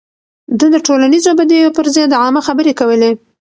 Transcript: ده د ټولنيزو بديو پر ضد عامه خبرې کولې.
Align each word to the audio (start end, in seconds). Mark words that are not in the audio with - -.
ده 0.59 0.67
د 0.73 0.77
ټولنيزو 0.87 1.31
بديو 1.39 1.73
پر 1.77 1.85
ضد 1.95 2.11
عامه 2.21 2.41
خبرې 2.47 2.73
کولې. 2.79 3.11